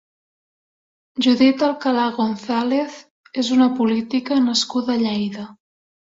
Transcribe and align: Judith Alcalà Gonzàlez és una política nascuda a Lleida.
Judith 1.25 1.65
Alcalà 1.67 2.05
Gonzàlez 2.15 2.97
és 3.43 3.53
una 3.59 3.69
política 3.83 4.41
nascuda 4.49 4.99
a 4.99 5.05
Lleida. 5.05 5.47